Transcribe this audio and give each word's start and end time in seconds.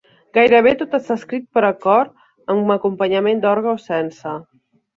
Gairebé 0.35 0.71
tot 0.79 0.95
està 0.99 1.17
escrit 1.19 1.45
per 1.59 1.63
a 1.67 1.69
cor 1.85 2.09
amb 2.55 2.73
acompanyament 2.79 3.47
d'orgue 3.47 3.77
o 3.77 3.79
sense. 3.87 4.37